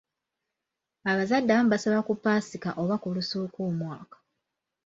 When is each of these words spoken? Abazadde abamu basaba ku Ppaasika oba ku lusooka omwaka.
Abazadde 1.11 1.49
abamu 1.51 1.69
basaba 1.73 2.05
ku 2.07 2.13
Ppaasika 2.17 2.69
oba 2.81 2.95
ku 3.01 3.07
lusooka 3.15 3.59
omwaka. 3.69 4.17